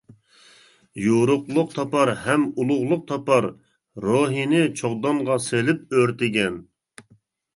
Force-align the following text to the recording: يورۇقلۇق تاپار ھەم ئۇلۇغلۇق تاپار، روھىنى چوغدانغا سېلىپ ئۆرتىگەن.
يورۇقلۇق 1.01 1.73
تاپار 1.75 2.11
ھەم 2.21 2.45
ئۇلۇغلۇق 2.61 3.03
تاپار، 3.11 3.47
روھىنى 4.05 4.63
چوغدانغا 4.81 5.37
سېلىپ 5.49 5.95
ئۆرتىگەن. 5.99 6.57